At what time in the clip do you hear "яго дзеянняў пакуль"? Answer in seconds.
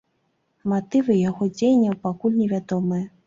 1.29-2.37